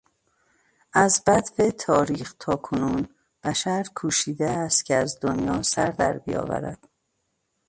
از 0.93 1.23
بدو 1.27 1.71
تاریخ 1.71 2.33
تاکنون 2.39 3.07
بشر 3.43 3.83
کوشیده 3.95 4.49
است 4.49 4.85
که 4.85 4.95
از 4.95 5.19
دنیا 5.19 5.61
سردر 5.63 6.17
بیاورد. 6.17 6.89